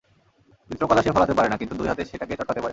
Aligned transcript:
চিত্রকলা 0.69 1.01
সে 1.01 1.11
ফলাতে 1.15 1.33
পারে 1.37 1.49
না, 1.49 1.57
কিন্তু 1.57 1.73
দুই 1.75 1.87
হাতে 1.87 2.03
সেটাকে 2.05 2.33
চটকাতে 2.39 2.61
পারে। 2.61 2.69